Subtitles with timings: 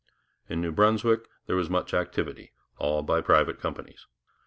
[0.49, 4.07] In New Brunswick there was much activity, all by private companies.